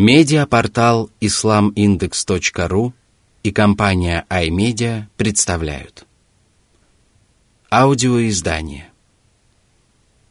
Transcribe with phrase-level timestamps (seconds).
[0.00, 2.92] Медиапортал islamindex.ru
[3.42, 6.06] и компания iMedia представляют.
[7.68, 8.92] Аудиоиздание.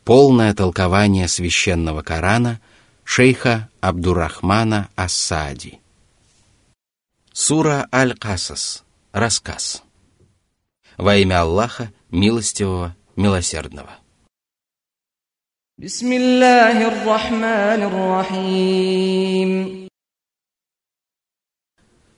[0.05, 2.61] Полное толкование священного Корана
[3.03, 5.81] шейха Абдурахмана Ассади.
[7.33, 8.85] Сура Аль-Касас.
[9.11, 9.83] Рассказ.
[10.95, 13.97] Во имя Аллаха, милостивого, милосердного.
[15.82, 19.50] بسم الله الرحمن الرحيم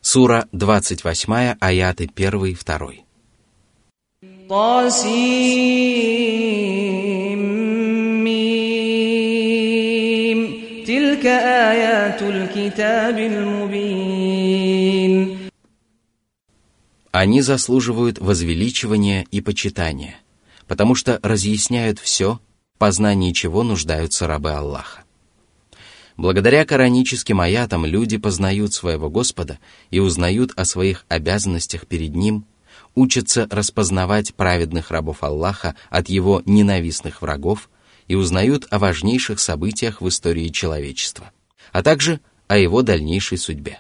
[0.02, 3.04] Сура 28, аяты 1 и 2.
[4.48, 5.74] طاسيم
[10.86, 14.54] تلك آيات الكتاب المبين
[17.12, 20.16] Они заслуживают возвеличивания и почитания,
[20.66, 22.47] потому что разъясняют все, в
[22.79, 25.03] познании чего нуждаются рабы Аллаха.
[26.17, 29.59] Благодаря кораническим аятам люди познают своего Господа
[29.91, 32.45] и узнают о своих обязанностях перед Ним,
[32.95, 37.69] учатся распознавать праведных рабов Аллаха от его ненавистных врагов
[38.07, 41.31] и узнают о важнейших событиях в истории человечества,
[41.71, 43.79] а также о его дальнейшей судьбе.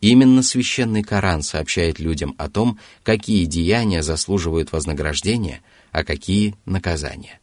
[0.00, 7.40] Именно священный Коран сообщает людям о том, какие деяния заслуживают вознаграждения, а какие– наказания.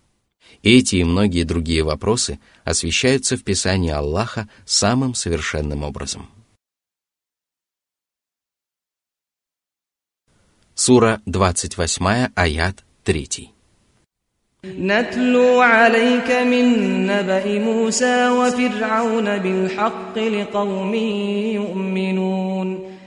[0.63, 6.29] Эти и многие другие вопросы освещаются в Писании Аллаха самым совершенным образом.
[10.75, 13.51] Сура 28, аят 3.
[14.65, 20.95] نتلو عليك من نبأ موسى وفرعون بالحق لقوم
[21.55, 22.99] يؤمنون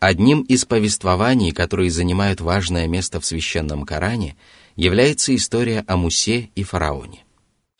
[0.00, 4.34] Одним из повествований, которые занимают важное место в священном Коране,
[4.75, 7.25] является история о Мусе и фараоне.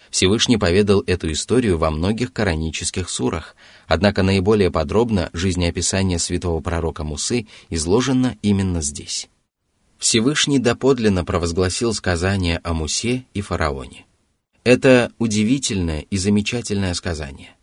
[0.10, 3.56] Всевышний поведал эту историю во многих коранических сурах,
[3.88, 9.28] однако наиболее подробно жизнеописание святого пророка Мусы изложено именно здесь.
[9.98, 14.06] Всевышний доподлинно провозгласил сказание о Мусе и фараоне.
[14.64, 17.56] Это удивительное и замечательное сказание.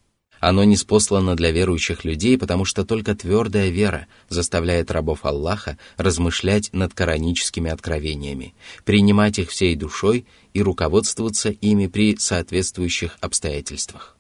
[0.42, 6.70] Оно не спослано для верующих людей, потому что только твердая вера заставляет рабов Аллаха размышлять
[6.72, 8.53] над кораническими откровениями,
[8.84, 14.16] принимать их всей душой и руководствоваться ими при соответствующих обстоятельствах.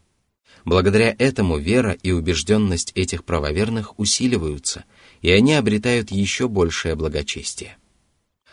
[0.64, 4.84] Благодаря этому вера и убежденность этих правоверных усиливаются,
[5.22, 7.78] и они обретают еще большее благочестие.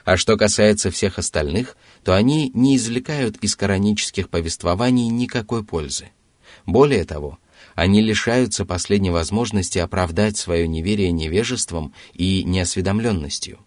[0.05, 6.09] А что касается всех остальных, то они не извлекают из коранических повествований никакой пользы.
[6.65, 7.37] Более того,
[7.75, 13.59] они лишаются последней возможности оправдать свое неверие невежеством и неосведомленностью.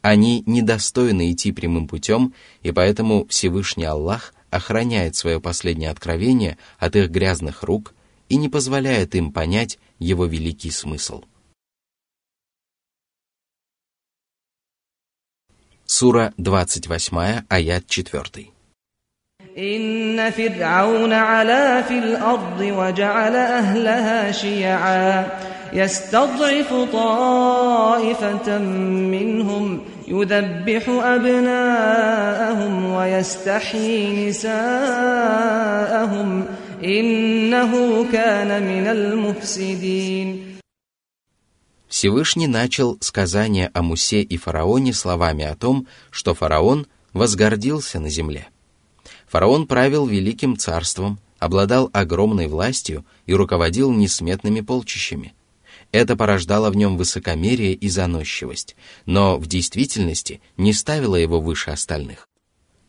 [0.00, 7.10] Они недостойны идти прямым путем, и поэтому Всевышний Аллах охраняет свое последнее откровение от их
[7.10, 7.94] грязных рук
[8.28, 11.24] и не позволяет им понять его великий смысл.
[15.84, 18.57] Сура 28, аят 4.
[19.57, 25.27] إن فرعون علا في الأرض وجعل أهلها شيعا
[25.73, 35.75] يستضعف طائفة منهم يذبح أبناءهم ويستحيي نساءهم
[36.83, 40.53] إنه كان من المفسدين
[41.87, 48.53] Всевышний начал сказание о Мусе и фараоне словами о том, что фараон возгордился на земле –
[49.28, 55.34] Фараон правил великим царством, обладал огромной властью и руководил несметными полчищами.
[55.92, 62.28] Это порождало в нем высокомерие и заносчивость, но в действительности не ставило его выше остальных.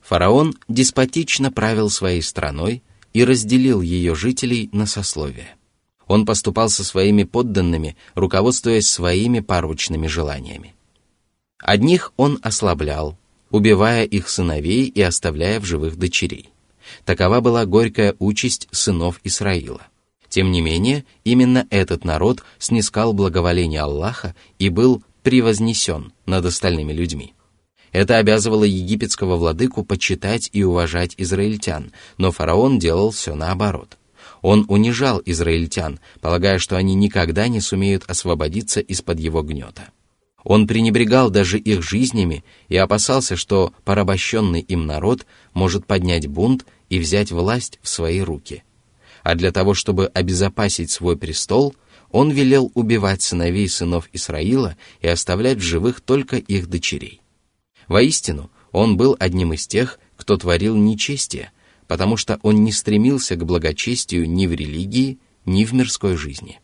[0.01, 2.83] Фараон деспотично правил своей страной
[3.13, 5.55] и разделил ее жителей на сословия.
[6.07, 10.73] Он поступал со своими подданными, руководствуясь своими порочными желаниями.
[11.59, 13.18] Одних он ослаблял,
[13.51, 16.49] убивая их сыновей и оставляя в живых дочерей.
[17.05, 19.81] Такова была горькая участь сынов Исраила.
[20.27, 27.33] Тем не менее, именно этот народ снискал благоволение Аллаха и был превознесен над остальными людьми.
[27.91, 33.97] Это обязывало египетского владыку почитать и уважать израильтян, но фараон делал все наоборот.
[34.41, 39.89] Он унижал израильтян, полагая, что они никогда не сумеют освободиться из-под его гнета.
[40.43, 46.99] Он пренебрегал даже их жизнями и опасался, что порабощенный им народ может поднять бунт и
[46.99, 48.63] взять власть в свои руки.
[49.23, 51.75] А для того, чтобы обезопасить свой престол,
[52.11, 57.21] он велел убивать сыновей сынов Исраила и оставлять в живых только их дочерей.
[57.87, 61.51] Воистину, он был одним из тех, кто творил нечестие,
[61.87, 66.59] потому что он не стремился к благочестию ни в религии, ни в мирской жизни.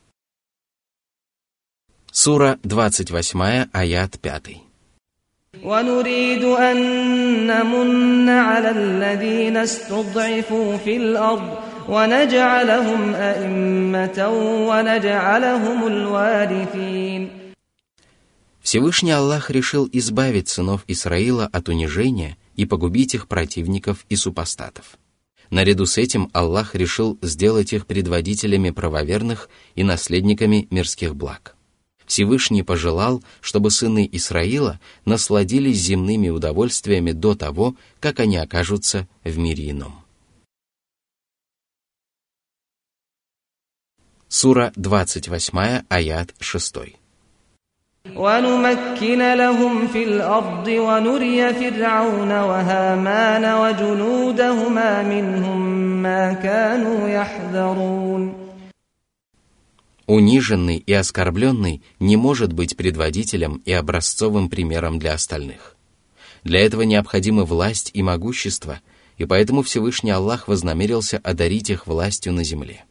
[2.15, 4.71] Сура 28, аят 5.
[5.65, 6.77] ونريد أن
[7.47, 11.59] نمن على الذين استضعفوا في الأرض
[11.89, 14.29] ونجعلهم أئمة
[14.69, 17.31] ونجعلهم الوارثين
[18.63, 24.99] Всевышний Аллах решил избавить сынов Исраила от унижения и погубить их противников и супостатов.
[25.51, 31.54] Наряду с этим Аллах решил сделать их предводителями правоверных и наследниками мирских благ.
[32.07, 39.71] Всевышний пожелал, чтобы сыны Исраила насладились земными удовольствиями до того, как они окажутся в мире
[39.71, 39.95] ином.
[44.29, 46.77] Сура 28, аят 6.
[48.17, 55.61] ونمكن لهم في الأرض ونري فرعون وهامان وجنودهما منهم
[56.03, 58.44] ما كانوا يحذرون
[60.08, 65.76] Униженный и оскорбленный не может быть предводителем и образцовым примером для остальных.
[66.44, 68.82] Для этого необходимы власть и могущество,
[69.18, 72.86] и поэтому Всевышний Аллах вознамерился одарить их властью на земле.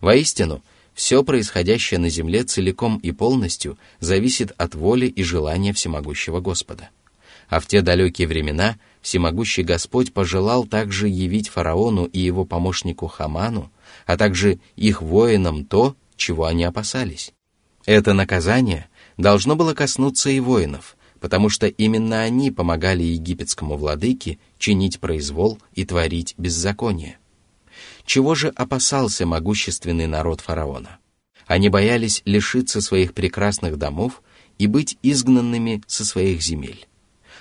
[0.00, 0.62] Воистину,
[0.92, 6.90] все происходящее на земле целиком и полностью зависит от воли и желания всемогущего Господа.
[7.48, 13.72] А в те далекие времена всемогущий Господь пожелал также явить фараону и его помощнику Хаману,
[14.04, 17.32] а также их воинам то, чего они опасались.
[17.86, 25.00] Это наказание должно было коснуться и воинов, потому что именно они помогали египетскому владыке чинить
[25.00, 27.18] произвол и творить беззаконие.
[28.04, 30.98] Чего же опасался могущественный народ фараона?
[31.46, 34.22] Они боялись лишиться своих прекрасных домов
[34.58, 36.86] и быть изгнанными со своих земель.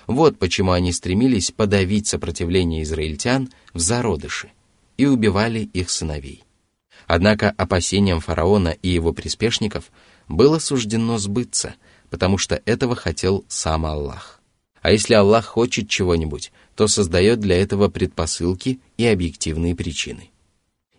[0.08, 4.52] Вот почему они стремились подавить сопротивление израильтян в зародыше
[4.98, 6.44] и убивали их сыновей.
[7.10, 9.86] Однако опасениям фараона и его приспешников
[10.28, 11.74] было суждено сбыться,
[12.12, 14.40] потому что этого хотел сам Аллах.
[14.84, 20.30] А если Аллах хочет чего-нибудь, то создает для этого предпосылки и объективные причины.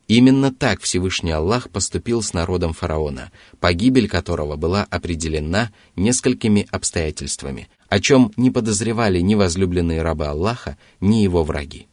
[0.08, 3.30] Именно так Всевышний Аллах поступил с народом фараона,
[3.60, 11.18] погибель которого была определена несколькими обстоятельствами, о чем не подозревали ни возлюбленные рабы Аллаха, ни
[11.18, 11.86] его враги.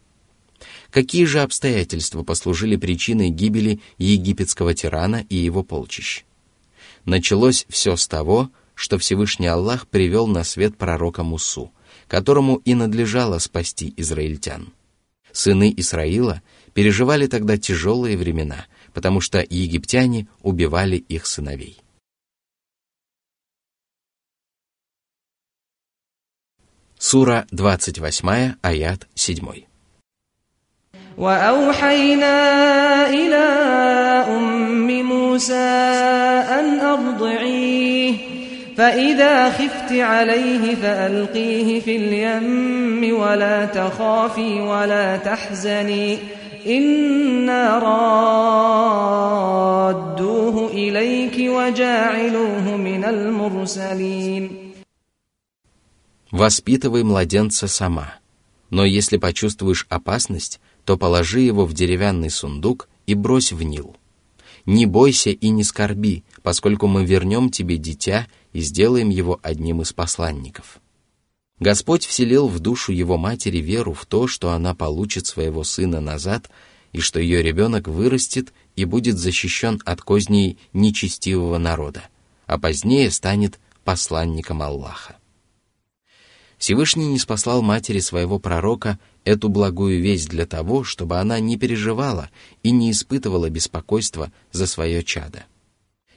[0.98, 6.24] Какие же обстоятельства послужили причиной гибели египетского тирана и его полчищ?
[7.06, 11.72] Началось все с того, что Всевышний Аллах привел на свет пророка Мусу,
[12.08, 14.74] которому и надлежало спасти израильтян.
[15.32, 16.42] Сыны Исраила
[16.74, 21.78] переживали тогда тяжелые времена, потому что египтяне убивали их сыновей.
[26.98, 29.68] Сура 28, аят 7.
[31.19, 32.37] وأوحينا
[33.11, 33.45] إلى
[34.37, 35.55] أم موسى
[36.59, 38.15] أن أرضعيه
[38.77, 46.19] فإذا خفت عليه فألقيه في اليم ولا تخافي ولا تحزني
[46.67, 47.79] إنا
[49.99, 54.73] رادوه إليك وجاعلوه من المرسلين
[56.33, 58.15] Воспитывай младенца сама,
[58.71, 63.98] но если почувствуешь опасность, то положи его в деревянный сундук и брось в Нил.
[64.66, 69.92] Не бойся и не скорби, поскольку мы вернем тебе дитя и сделаем его одним из
[69.92, 70.80] посланников.
[71.60, 76.50] Господь вселил в душу его матери веру в то, что она получит своего сына назад
[76.94, 82.04] и что ее ребенок вырастет и будет защищен от козней нечестивого народа,
[82.46, 85.18] а позднее станет посланником Аллаха.
[86.58, 92.30] Всевышний не спаслал матери своего пророка эту благую весть для того, чтобы она не переживала
[92.64, 95.46] и не испытывала беспокойства за свое чадо.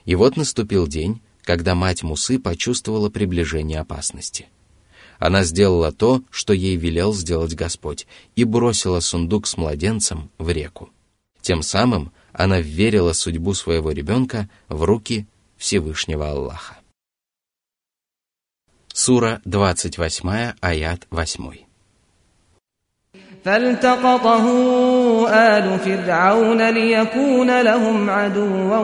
[0.04, 4.46] И вот наступил день, когда мать Мусы почувствовала приближение опасности.
[5.18, 10.90] Она сделала то, что ей велел сделать Господь, и бросила сундук с младенцем в реку.
[11.42, 15.26] Тем самым она верила судьбу своего ребенка в руки
[15.56, 16.78] Всевышнего Аллаха.
[18.92, 21.69] Сура 28, аят 8.
[23.45, 24.45] فالتقطه
[25.29, 28.77] آل فرعون ليكون لهم عدوا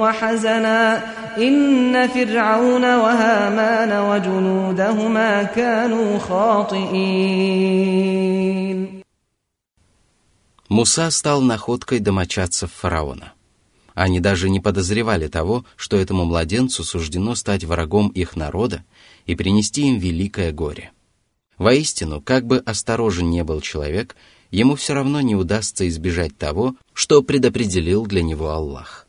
[0.00, 1.02] وحزنا
[1.38, 7.66] إن فرعون وهامان وجنودهما كانوا خاطئين
[10.68, 13.32] Муса стал находкой домочадцев фараона.
[13.94, 18.82] Они даже не подозревали того, что этому младенцу суждено стать врагом их народа
[19.26, 20.96] и принести им великое горе –
[21.61, 24.15] Воистину, как бы осторожен не был человек,
[24.49, 29.07] ему все равно не удастся избежать того, что предопределил для него Аллах.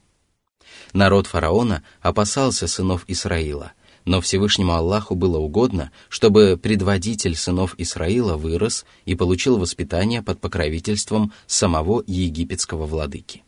[0.92, 3.72] Народ фараона опасался сынов Исраила,
[4.04, 11.32] но Всевышнему Аллаху было угодно, чтобы предводитель сынов Исраила вырос и получил воспитание под покровительством
[11.46, 13.44] самого египетского владыки.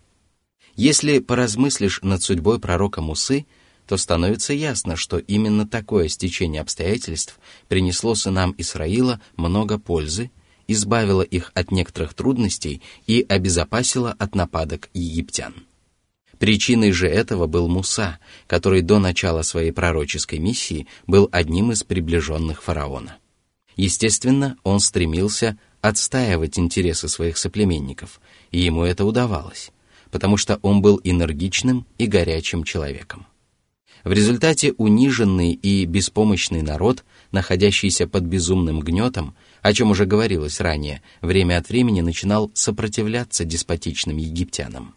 [0.76, 3.44] Если поразмыслишь над судьбой пророка Мусы,
[3.86, 7.38] то становится ясно, что именно такое стечение обстоятельств
[7.68, 10.30] принесло сынам Исраила много пользы,
[10.66, 15.54] избавило их от некоторых трудностей и обезопасило от нападок египтян.
[16.38, 22.62] Причиной же этого был Муса, который до начала своей пророческой миссии был одним из приближенных
[22.62, 23.18] фараона.
[23.76, 29.70] Естественно, он стремился отстаивать интересы своих соплеменников, и ему это удавалось,
[30.10, 33.26] потому что он был энергичным и горячим человеком.
[34.04, 41.02] В результате униженный и беспомощный народ, находящийся под безумным гнетом, о чем уже говорилось ранее,
[41.22, 44.94] время от времени начинал сопротивляться деспотичным египтянам.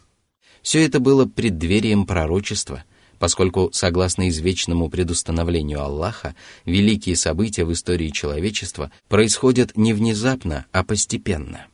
[0.61, 2.83] Все это было преддверием пророчества,
[3.17, 6.35] поскольку, согласно извечному предустановлению Аллаха,
[6.65, 11.67] великие события в истории человечества происходят не внезапно, а постепенно.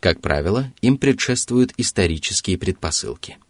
[0.00, 3.36] Как правило, им предшествуют исторические предпосылки–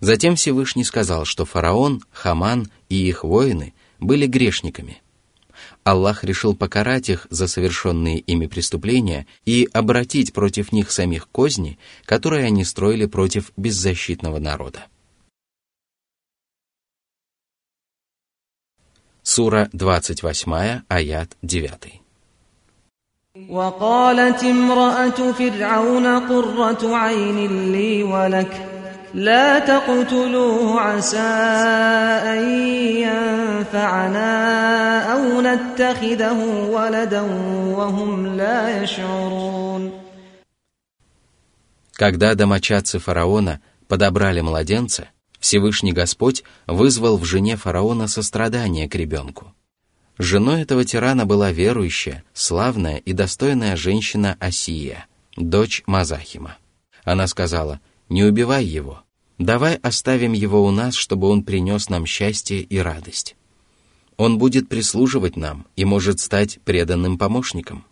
[0.00, 5.00] Затем Всевышний сказал, что фараон, Хаман и их воины были грешниками.
[5.84, 12.46] Аллах решил покарать их за совершенные ими преступления и обратить против них самих козни, которые
[12.46, 14.86] они строили против беззащитного народа.
[19.22, 22.02] Сура 28, аят 9.
[23.48, 28.75] وقالت امرأة فرعون قرة عين لي ولك
[29.14, 31.18] لا تقتلوه عسى
[32.32, 32.48] أن
[33.04, 34.32] ينفعنا
[35.12, 36.38] أو نتخذه
[36.70, 37.20] ولدا
[37.76, 39.92] وهم لا يشعرون
[41.94, 49.54] Когда домочадцы фараона подобрали младенца, Всевышний Господь вызвал в жене фараона сострадание к ребенку.
[50.18, 55.06] Женой этого тирана была верующая, славная и достойная женщина Асия,
[55.36, 56.56] дочь Мазахима.
[57.04, 59.03] Она сказала, «Не убивай его,
[59.37, 63.35] Давай оставим его у нас, чтобы он принес нам счастье и радость.
[64.17, 67.85] Он будет прислуживать нам и может стать преданным помощником.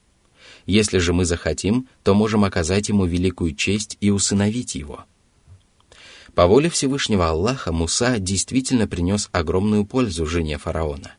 [0.66, 5.06] Если же мы захотим, то можем оказать ему великую честь и усыновить его.
[6.34, 11.14] По воле Всевышнего Аллаха Муса действительно принес огромную пользу жене фараона.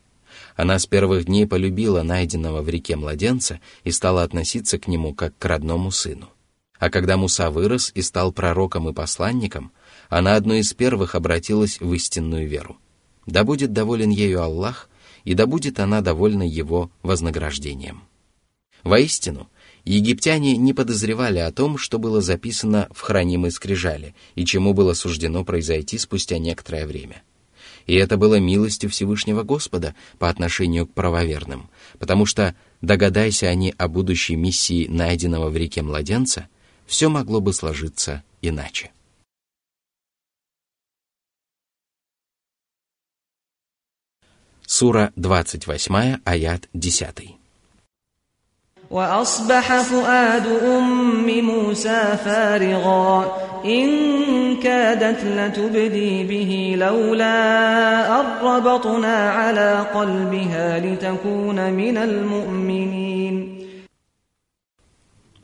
[0.57, 5.37] Она с первых дней полюбила найденного в реке младенца и стала относиться к нему как
[5.37, 6.27] к родному сыну.
[6.79, 9.71] А когда Муса вырос и стал пророком и посланником,
[10.09, 12.77] она одной из первых обратилась в истинную веру.
[13.25, 14.89] Да будет доволен ею Аллах,
[15.23, 18.03] и да будет она довольна его вознаграждением.
[18.83, 19.49] Воистину,
[19.83, 25.43] египтяне не подозревали о том, что было записано в хранимой скрижале и чему было суждено
[25.43, 27.23] произойти спустя некоторое время.
[27.87, 31.69] И это было милостью Всевышнего Господа по отношению к правоверным,
[31.99, 36.47] потому что, догадайся они о будущей миссии найденного в реке младенца,
[36.86, 38.92] все могло бы сложиться иначе.
[44.66, 47.38] Сура 28, аят 10.
[48.92, 53.90] وأصبح فؤاد أم موسى فارغا إن
[54.56, 63.55] كادت لتبدي به لولا أربطنا على قلبها لتكون من المؤمنين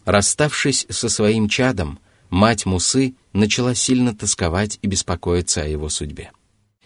[0.06, 6.32] Расставшись со своим чадом, мать Мусы начала сильно тосковать и беспокоиться о его судьбе.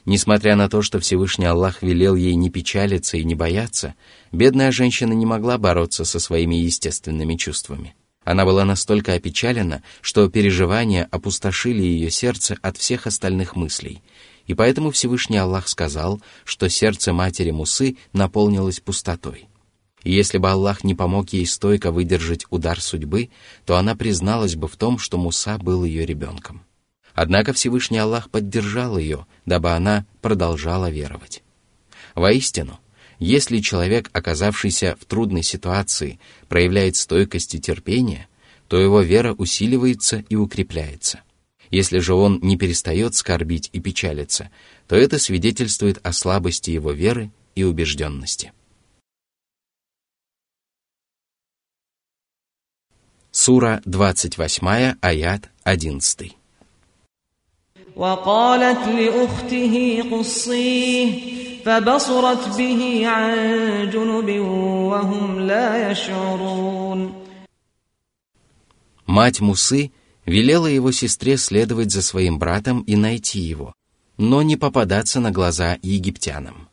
[0.06, 3.96] Несмотря на то, что Всевышний Аллах велел ей не печалиться и не бояться,
[4.32, 7.96] бедная женщина не могла бороться со своими естественными чувствами.
[8.24, 14.02] Она была настолько опечалена, что переживания опустошили ее сердце от всех остальных мыслей,
[14.46, 19.48] и поэтому Всевышний Аллах сказал, что сердце матери Мусы наполнилось пустотой.
[20.04, 23.30] И если бы Аллах не помог ей стойко выдержать удар судьбы,
[23.66, 26.64] то она призналась бы в том, что Муса был ее ребенком.
[27.14, 31.44] Однако Всевышний Аллах поддержал ее, дабы она продолжала веровать.
[32.14, 32.80] Воистину,
[33.20, 38.28] если человек, оказавшийся в трудной ситуации, проявляет стойкость и терпение,
[38.68, 41.22] то его вера усиливается и укрепляется.
[41.72, 44.52] Если же он не перестает скорбить и печалиться,
[44.88, 48.54] то это свидетельствует о слабости его веры и убежденности.
[53.37, 56.37] Сура 28, аят 11.
[57.97, 61.33] وقالت لأخته قصيه
[61.65, 64.41] فبصرت به عن جنب
[64.91, 67.13] وهم لا يشعرون
[69.07, 69.93] Мать Мусы
[70.25, 73.75] велела его сестре следовать за своим братом и найти его.
[74.19, 76.69] но не попадаться на глаза египтянам.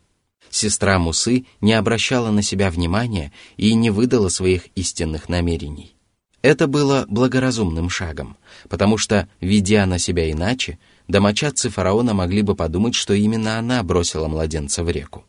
[0.50, 5.93] Сестра Мусы не обращала на себя внимания и не выдала своих истинных намерений.
[6.42, 8.36] Это было благоразумным шагом,
[8.68, 14.26] потому что, ведя на себя иначе, домочадцы фараона могли бы подумать, что именно она бросила
[14.26, 15.24] младенца в реку.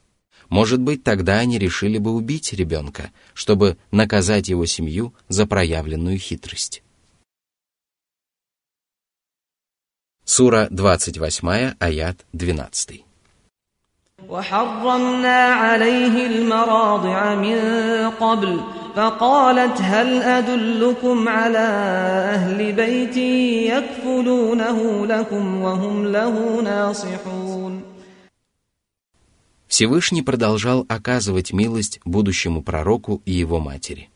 [0.48, 6.84] Может быть, тогда они решили бы убить ребенка, чтобы наказать его семью за проявленную хитрость.
[10.24, 13.06] Сура 28, аят 12.
[14.30, 17.58] وحرمنا عليه المراضع من
[18.20, 18.62] قبل
[18.96, 21.68] فقالت هل أدلكم على
[22.36, 23.18] أهل بيت
[23.72, 27.82] يكفلونه لكم وهم له ناصحون
[29.68, 34.10] Всевышний продолжал оказывать милость будущему пророку и его матери.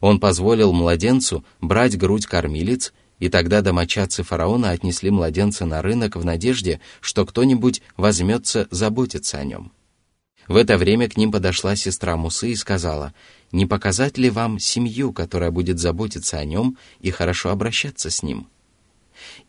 [0.00, 6.24] Он позволил младенцу брать грудь кормилец, и тогда домочадцы фараона отнесли младенца на рынок в
[6.24, 9.70] надежде, что кто-нибудь возьмется заботиться о нем.
[10.48, 13.12] В это время к ним подошла сестра Мусы и сказала,
[13.51, 18.47] «Не показать ли вам семью, которая будет заботиться о нем и хорошо обращаться с ним?»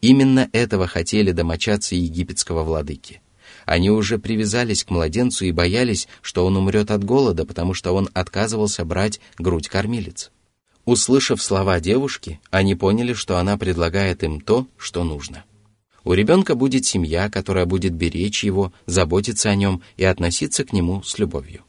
[0.00, 3.22] Именно этого хотели домочадцы египетского владыки–
[3.64, 8.08] они уже привязались к младенцу и боялись, что он умрет от голода, потому что он
[8.12, 10.30] отказывался брать грудь кормилец.
[10.84, 15.44] Услышав слова девушки, они поняли, что она предлагает им то, что нужно.
[16.04, 21.02] У ребенка будет семья, которая будет беречь его, заботиться о нем и относиться к нему
[21.04, 21.62] с любовью.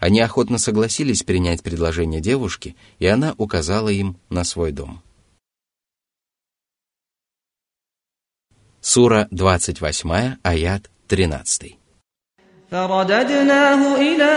[0.00, 5.02] Они охотно согласились принять предложение девушки, и она указала им на свой дом.
[8.80, 11.78] Сура 28, аят 13.
[12.70, 14.34] فرددناه إلى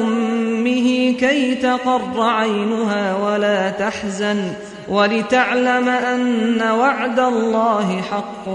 [0.00, 4.52] أمه كي تقر عينها ولا تحزن
[4.88, 8.48] ولتعلم أن وعد الله حق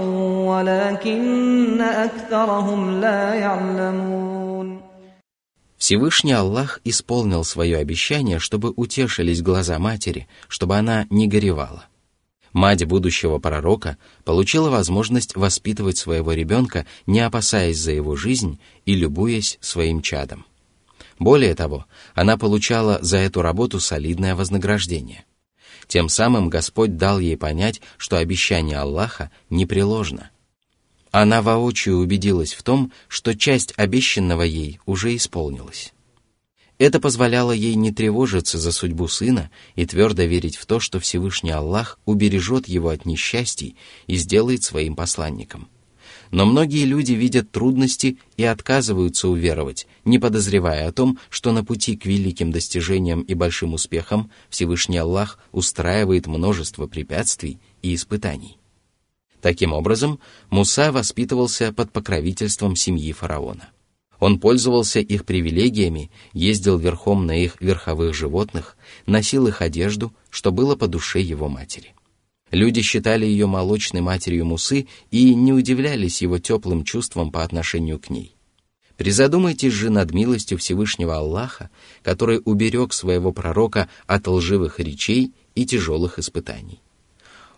[0.50, 4.81] ولكن أكثرهم لا يعلمون
[5.83, 11.87] Всевышний Аллах исполнил свое обещание, чтобы утешились глаза матери, чтобы она не горевала
[12.53, 19.57] мать будущего пророка получила возможность воспитывать своего ребенка, не опасаясь за его жизнь и любуясь
[19.59, 20.45] своим чадом.
[21.19, 25.25] Более того, она получала за эту работу солидное вознаграждение.
[25.87, 30.29] Тем самым Господь дал ей понять, что обещание Аллаха непреложно.
[31.13, 35.93] Она воочию убедилась в том, что часть обещанного ей уже исполнилась.
[36.79, 41.51] Это позволяло ей не тревожиться за судьбу сына и твердо верить в то, что Всевышний
[41.51, 43.75] Аллах убережет его от несчастий
[44.07, 45.69] и сделает своим посланником.
[46.31, 51.95] Но многие люди видят трудности и отказываются уверовать, не подозревая о том, что на пути
[51.95, 58.57] к великим достижениям и большим успехам Всевышний Аллах устраивает множество препятствий и испытаний.
[59.43, 63.71] Таким образом, Муса воспитывался под покровительством семьи фараона.
[64.21, 70.77] Он пользовался их привилегиями, ездил верхом на их верховых животных, носил их одежду, что было
[70.77, 71.93] по душе его матери.
[72.51, 78.09] Люди считали ее молочной матерью Мусы и не удивлялись его теплым чувствам по отношению к
[78.09, 78.37] ней.
[78.95, 81.69] Призадумайтесь же над милостью Всевышнего Аллаха,
[82.01, 86.82] который уберег своего пророка от лживых речей и тяжелых испытаний.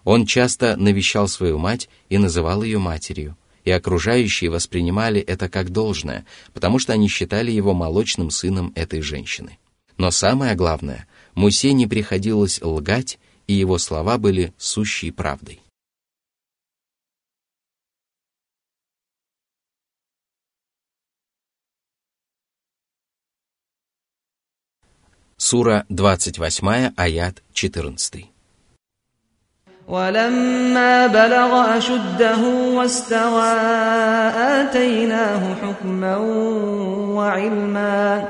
[0.06, 6.26] Он часто навещал свою мать и называл ее матерью– и окружающие воспринимали это как должное,
[6.54, 9.58] потому что они считали его молочным сыном этой женщины.
[9.98, 15.62] Но самое главное, Мусе не приходилось лгать, и его слова были сущей правдой.
[25.38, 28.35] Сура 28, аят 14.
[29.91, 32.43] ولما بلغ أشده
[32.77, 33.53] واستوى
[34.63, 36.17] آتيناه حكما
[37.17, 38.29] وعلما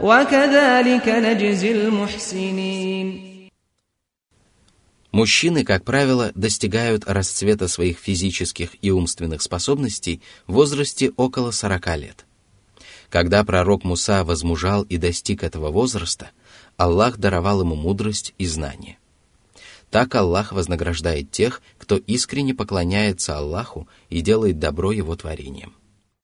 [0.00, 3.30] وكذلك نجزي المحسنين
[5.12, 12.26] Мужчины, как правило, достигают расцвета своих физических и умственных способностей в возрасте около 40 лет.
[13.08, 16.30] Когда пророк Муса возмужал и достиг этого возраста,
[16.76, 18.98] Аллах даровал ему мудрость и знание.
[19.95, 25.73] Так Аллах вознаграждает тех, кто искренне поклоняется Аллаху и делает добро его творениям.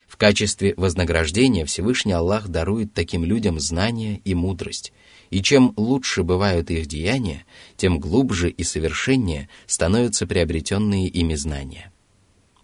[0.10, 4.92] В качестве вознаграждения Всевышний Аллах дарует таким людям знания и мудрость,
[5.30, 7.46] и чем лучше бывают их деяния,
[7.78, 11.94] тем глубже и совершеннее становятся приобретенные ими знания.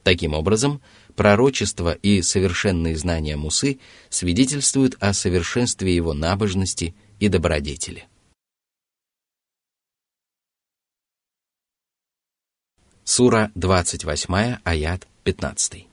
[0.03, 0.81] Таким образом,
[1.15, 8.07] пророчество и совершенные знания Мусы свидетельствуют о совершенстве его набожности и добродетели.
[13.06, 15.92] Сура 28, аят 15.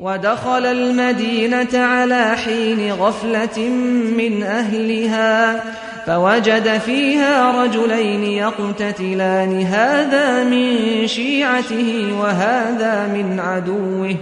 [0.00, 3.68] ودخل المدينة على حين غفلة
[4.16, 5.62] من أهلها
[6.06, 14.16] فوجد فيها رجلين يقتتلان هذا من شيعته وهذا من عدوه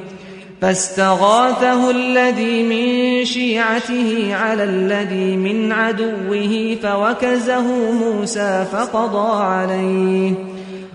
[0.60, 10.34] فاستغاثه الذي من شيعته على الذي من عدوه فوكزه موسى فقضى عليه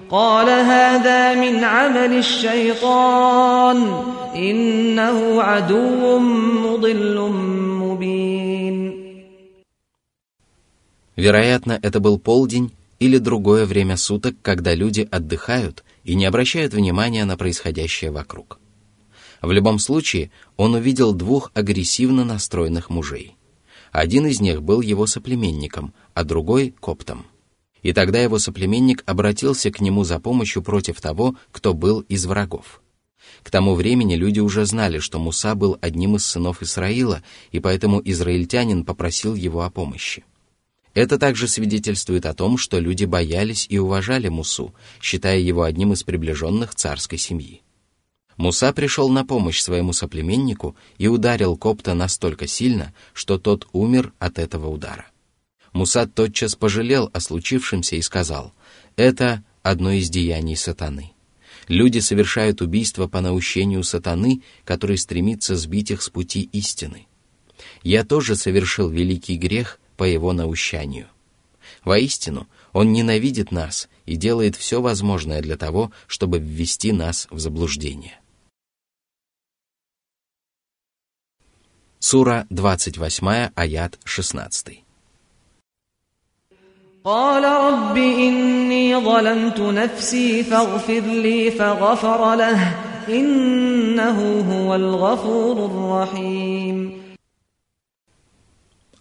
[0.10, 3.78] قال هذا من عمل الشيطان
[4.36, 6.20] إنه عدو
[6.66, 7.18] مضل
[7.84, 9.00] مبين
[11.16, 17.26] Вероятно, это был полдень или другое время суток, когда люди отдыхают и не обращают внимания
[17.26, 18.60] на происходящее вокруг.
[19.42, 23.36] В любом случае, он увидел двух агрессивно настроенных мужей.
[23.92, 27.26] Один из них был его соплеменником, а другой — коптом.
[27.85, 32.83] и тогда его соплеменник обратился к нему за помощью против того, кто был из врагов.
[33.43, 38.01] К тому времени люди уже знали, что Муса был одним из сынов Исраила, и поэтому
[38.03, 40.25] израильтянин попросил его о помощи.
[40.95, 46.05] Это также свидетельствует о том, что люди боялись и уважали Мусу, считая его одним из
[46.05, 47.61] приближенных царской семьи.
[48.39, 54.39] Муса пришел на помощь своему соплеменнику и ударил копта настолько сильно, что тот умер от
[54.39, 55.07] этого удара.
[55.75, 58.55] Муса тотчас пожалел о случившемся и сказал,
[58.97, 61.11] «Это одно из деяний сатаны.
[61.67, 67.09] Люди совершают убийство по наущению сатаны, который стремится сбить их с пути истины.
[67.83, 71.09] Я тоже совершил великий грех по его наущанию.
[71.85, 78.21] Воистину, он ненавидит нас и делает все возможное для того, чтобы ввести нас в заблуждение.
[81.99, 84.84] Сура 28, аят 16.
[87.04, 92.76] قال رب إني ظلمت نفسي فاغفر لي فغفر له
[93.10, 94.20] إنه
[94.52, 97.00] هو الغفور الرحيم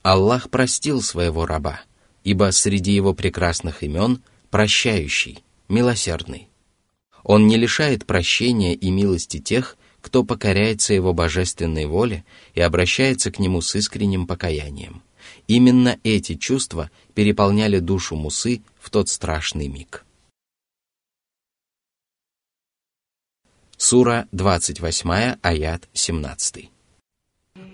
[0.05, 1.81] Аллах простил своего раба,
[2.25, 6.49] ибо среди его прекрасных имен прощающий, милосердный.
[7.25, 13.39] Он не лишает прощения и милости тех, кто покоряется его божественной воле и обращается к
[13.39, 15.03] нему с искренним покаянием.
[15.47, 20.05] Именно эти чувства переполняли душу Мусы в тот страшный миг.
[23.77, 26.71] Сура 28, аят 17.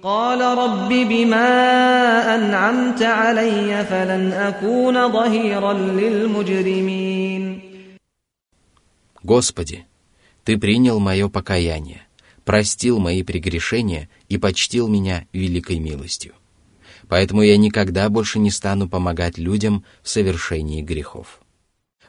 [0.02, 7.60] قال رب بما أنعمت علي فلن أكون ظهيرا للمجرمين
[9.22, 9.87] Господи,
[10.44, 12.02] Ты принял мое покаяние,
[12.44, 16.34] простил мои прегрешения и почтил меня великой милостью.
[17.09, 21.41] Поэтому я никогда больше не стану помогать людям в совершении грехов.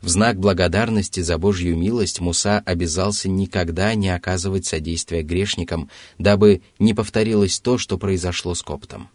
[0.03, 6.95] В знак благодарности за Божью милость Муса обязался никогда не оказывать содействия грешникам, дабы не
[6.95, 9.09] повторилось то, что произошло с Коптом.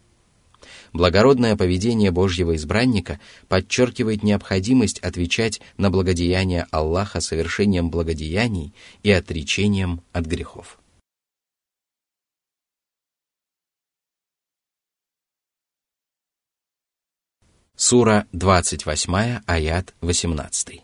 [0.92, 8.72] Благородное поведение Божьего избранника подчеркивает необходимость отвечать на благодеяние Аллаха совершением благодеяний
[9.02, 10.78] и отречением от грехов.
[17.85, 20.81] Сура 28, аят 18.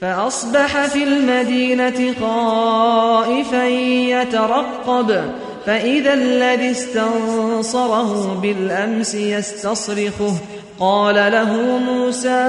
[0.00, 3.68] فأصبح في المدينة خائفا
[4.10, 5.34] يترقب
[5.66, 10.38] فإذا الذي استنصره بالأمس يستصرخه
[10.78, 12.42] قال له موسى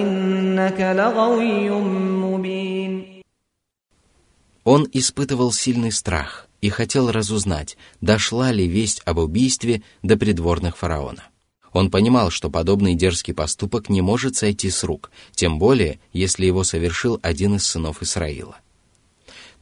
[0.00, 3.22] إنك لغوي مبين
[4.64, 11.23] Он испытывал сильный страх, и хотел разузнать, дошла ли весть об убийстве до придворных фараона.
[11.73, 16.63] Он понимал, что подобный дерзкий поступок не может сойти с рук, тем более, если его
[16.63, 18.57] совершил один из сынов Исраила.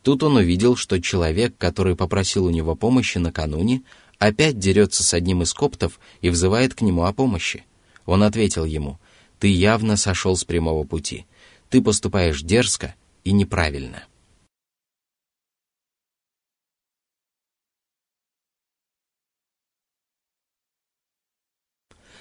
[0.01, 3.81] Тут он увидел, что человек, который попросил у него помощи накануне,
[4.19, 7.65] опять дерется с одним из коптов и взывает к нему о помощи.
[8.05, 8.99] Он ответил ему,
[9.39, 11.25] «Ты явно сошел с прямого пути.
[11.69, 14.03] Ты поступаешь дерзко и неправильно».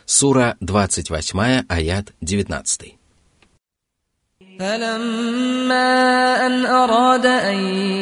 [0.05, 2.99] Сура 28, аят 19.
[4.59, 7.57] فلما أن أراد أن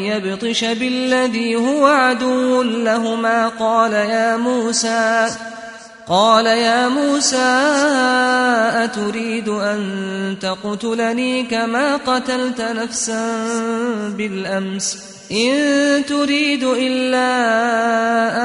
[0.10, 5.28] يبطش بالذي هو عدو لهما قال يا موسى
[6.08, 7.54] قال يا موسى
[8.84, 13.24] أتريد أن تقتلني كما قتلت نفسا
[14.17, 17.30] بالأمس إن تريد إلا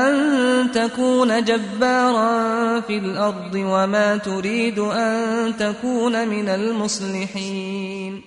[0.09, 8.22] أن تكون جبارا في الأرض وما تريد أن تكون من المصلحين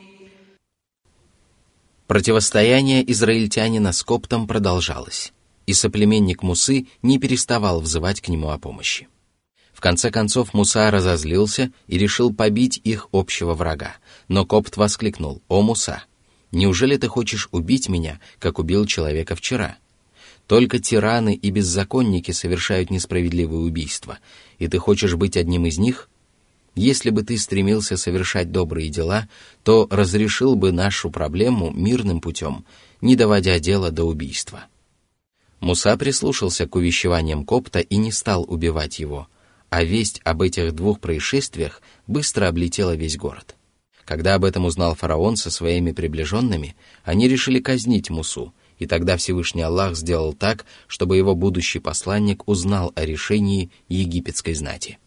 [2.07, 5.33] Противостояние израильтянина с Коптом продолжалось,
[5.65, 9.07] и соплеменник Мусы не переставал взывать к нему о помощи.
[9.73, 13.95] В конце концов Муса разозлился и решил побить их общего врага,
[14.27, 16.03] но Копт воскликнул «О, Муса,
[16.52, 19.76] Неужели ты хочешь убить меня, как убил человека вчера?»
[20.50, 24.18] Только тираны и беззаконники совершают несправедливые убийства,
[24.58, 26.08] и ты хочешь быть одним из них?
[26.74, 29.28] Если бы ты стремился совершать добрые дела,
[29.62, 32.64] то разрешил бы нашу проблему мирным путем,
[33.00, 34.64] не доводя дело до убийства.
[35.60, 39.28] Муса прислушался к увещеваниям Копта и не стал убивать его,
[39.68, 43.54] а весть об этих двух происшествиях быстро облетела весь город.
[44.09, 49.63] Когда об этом узнал фараон со своими приближенными, они решили казнить Мусу, и тогда Всевышний
[49.63, 54.99] Аллах сделал так, чтобы его будущий посланник узнал о решении египетской знати.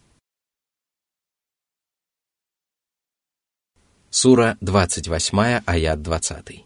[4.10, 6.64] Сура 28, аят 20.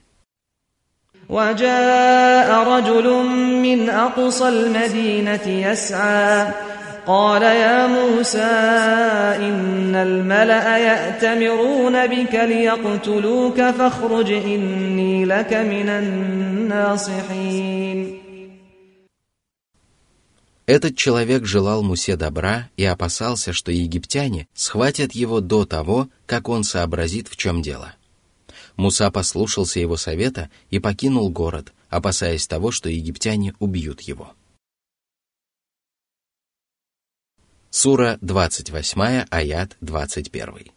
[1.29, 3.07] وجاء رجل
[3.62, 6.53] من أقصى المدينة يسعى
[7.07, 8.38] قال يا موسى
[9.48, 17.42] إن الملأ يأتمرون بك ليقتلوك فاخرج إني لك من الناصحين
[20.64, 26.62] Этот человек желал Мусе добра и опасался, что египтяне схватят его до того, как он
[26.62, 27.94] сообразит, в чем дело.
[28.77, 34.35] Муса послушался его совета и покинул город, опасаясь того, что египтяне убьют его.
[37.70, 40.72] Сура 28, аят 21.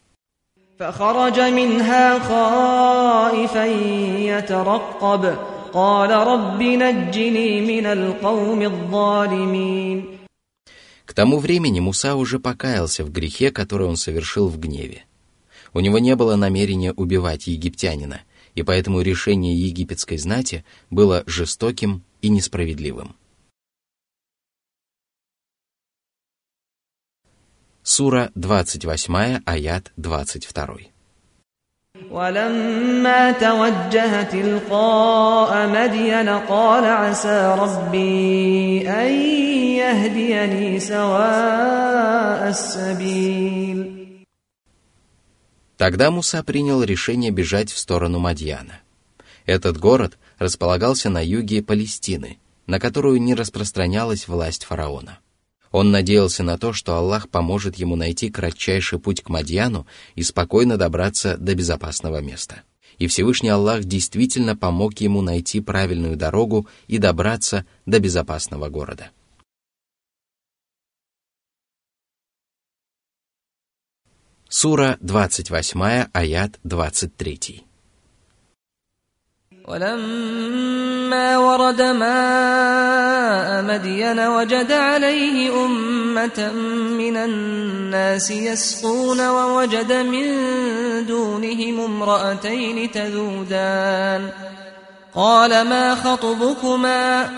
[0.80, 3.66] فخرج منها خائفا
[4.20, 5.36] يترقب
[5.74, 10.16] قال رب نجني من القوم الظالمين
[11.06, 15.06] К тому времени Муса уже покаялся в грехе, который он совершил в гневе.
[15.74, 18.22] У него не было намерения убивать египтянина,
[18.56, 23.16] и поэтому решение египетской знати было жестоким и несправедливым.
[27.90, 30.96] Сура 28, аят 22.
[32.12, 39.12] ولما توجه تلقاء مدين قال عسى ربي أن
[39.82, 43.96] يهديني سواء السبيل
[45.78, 48.80] Тогда Муса принял решение бежать в сторону Мадьяна.
[49.46, 55.20] Этот город располагался на юге Палестины, на которую не распространялась власть фараона.
[55.71, 60.77] Он надеялся на то, что Аллах поможет ему найти кратчайший путь к Мадьяну и спокойно
[60.77, 62.63] добраться до безопасного места.
[62.99, 69.11] И Всевышний Аллах действительно помог ему найти правильную дорогу и добраться до безопасного города.
[74.49, 77.70] Сура 28, аят 23.
[79.71, 86.53] ولما ورد ماء مدين وجد عليه أمة
[86.99, 90.27] من الناس يسقون ووجد من
[91.07, 94.31] دونهم امرأتين تذودان.
[95.15, 97.31] قال ما خطبكما؟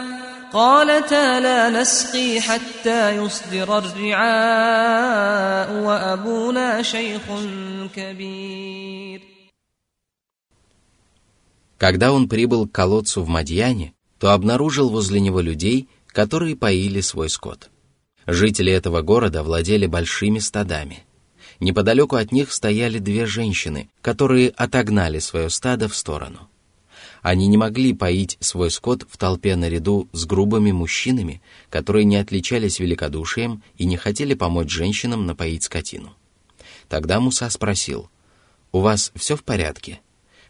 [0.52, 7.22] قالتا لا نسقي حتى يصدر الرعاء وأبونا شيخ
[7.96, 9.20] كبير.
[11.82, 17.28] Когда он прибыл к колодцу в Мадьяне, то обнаружил возле него людей, которые поили свой
[17.28, 17.70] скот.
[18.24, 21.02] Жители этого города владели большими стадами.
[21.58, 26.48] Неподалеку от них стояли две женщины, которые отогнали свое стадо в сторону.
[27.20, 32.78] Они не могли поить свой скот в толпе наряду с грубыми мужчинами, которые не отличались
[32.78, 36.14] великодушием и не хотели помочь женщинам напоить скотину.
[36.88, 38.08] Тогда Муса спросил,
[38.70, 39.98] «У вас все в порядке?»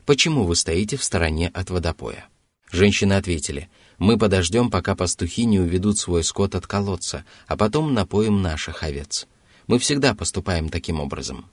[0.06, 2.28] Почему вы стоите в стороне от водопоя?»
[2.70, 8.40] Женщины ответили, «Мы подождем, пока пастухи не уведут свой скот от колодца, а потом напоим
[8.42, 9.26] наших овец.
[9.66, 11.50] Мы всегда поступаем таким образом».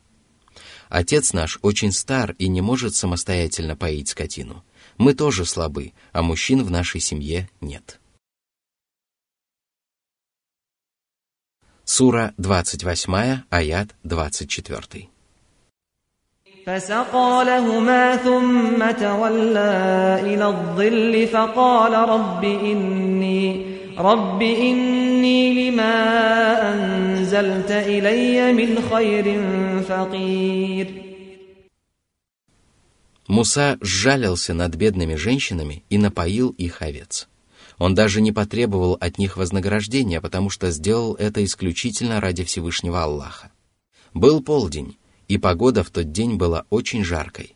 [0.90, 4.66] Отец наш очень стар и не может самостоятельно поить скотину.
[4.98, 8.00] Мы тоже слабы, а мужчин в нашей семье нет.
[11.86, 15.10] Сура 28, аят 24.
[16.69, 23.67] فسقى لهما ثم تولى إلى الظل فقال رب إني
[23.99, 25.95] رب إني لما
[26.73, 29.27] أنزلت إلي من خير
[29.89, 31.05] فقير
[33.27, 37.27] Муса сжалился над бедными женщинами и напоил их овец.
[37.79, 43.51] Он даже не потребовал от них вознаграждения, потому что сделал это исключительно ради Всевышнего Аллаха.
[44.13, 44.98] Был полдень,
[45.30, 47.56] и погода в тот день была очень жаркой.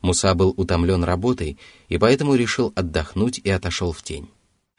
[0.00, 4.28] Муса был утомлен работой и поэтому решил отдохнуть и отошел в тень.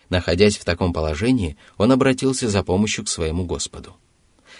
[0.09, 3.95] Находясь в таком положении, он обратился за помощью к своему Господу.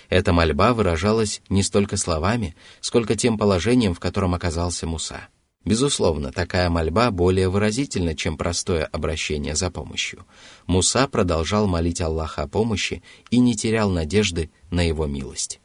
[0.10, 5.28] Эта мольба выражалась не столько словами, сколько тем положением, в котором оказался Муса.
[5.66, 10.26] Безусловно, такая мольба более выразительна, чем простое обращение за помощью.
[10.68, 15.60] Муса продолжал молить Аллаха о помощи и не терял надежды на его милость.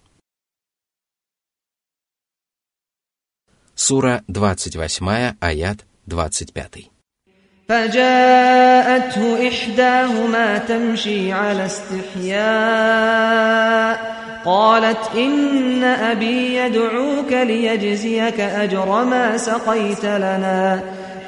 [3.78, 6.94] Сура 28, аят 25.
[7.70, 12.44] فجاءته إحداهما تمشي على استحياء
[14.46, 20.80] قالت إن أبي يدعوك ليجزيك أجر ما سقيت لنا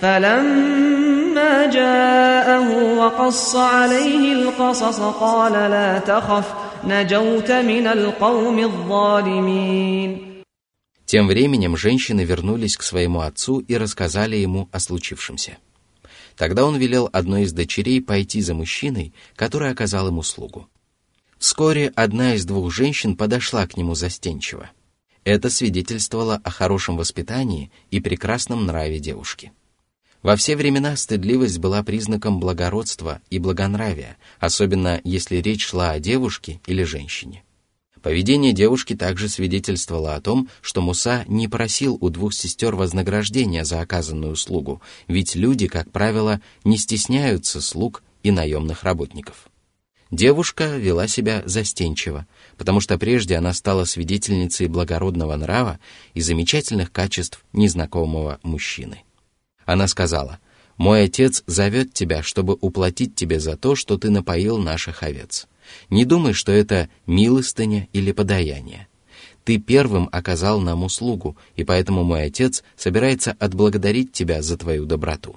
[0.02, 6.54] فلما جاءه وقص عليه القصص قال لا تخف
[6.84, 10.29] نجوت من القوم الظالمين
[11.11, 15.59] Тем временем женщины вернулись к своему отцу и рассказали ему о случившемся.
[16.37, 20.69] Тогда он велел одной из дочерей пойти за мужчиной, который оказал ему услугу.
[21.37, 24.71] Вскоре одна из двух женщин подошла к нему застенчиво.
[25.25, 29.51] Это свидетельствовало о хорошем воспитании и прекрасном нраве девушки.
[30.23, 36.61] Во все времена стыдливость была признаком благородства и благонравия, особенно если речь шла о девушке
[36.67, 37.43] или женщине.
[38.03, 43.81] Поведение девушки также свидетельствовало о том, что Муса не просил у двух сестер вознаграждения за
[43.83, 49.51] оказанную услугу, ведь люди, как правило, не стесняются слуг и наемных работников.
[50.11, 55.79] Девушка вела себя застенчиво, потому что прежде она стала свидетельницей благородного нрава
[56.15, 59.05] и замечательных качеств незнакомого мужчины.
[59.67, 60.41] Она сказала,
[60.79, 65.47] «Мой отец зовет тебя, чтобы уплатить тебе за то, что ты напоил наших овец.
[65.89, 68.89] Не думай, что это милостыня или подаяние.
[69.45, 75.37] Ты первым оказал нам услугу, и поэтому мой отец собирается отблагодарить тебя за твою доброту».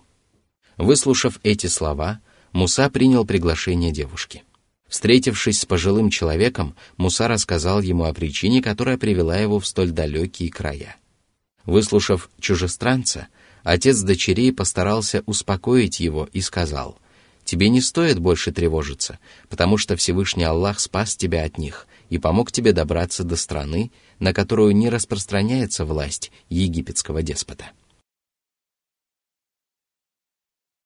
[0.78, 2.20] Выслушав эти слова,
[2.52, 4.44] Муса принял приглашение девушки.
[4.88, 10.52] Встретившись с пожилым человеком, Муса рассказал ему о причине, которая привела его в столь далекие
[10.52, 10.98] края.
[11.66, 13.28] Выслушав чужестранца,
[13.64, 17.00] отец дочерей постарался успокоить его и сказал,
[17.46, 22.52] тебе не стоит больше тревожиться, потому что Всевышний Аллах спас тебя от них и помог
[22.52, 27.72] тебе добраться до страны, на которую не распространяется власть египетского деспота.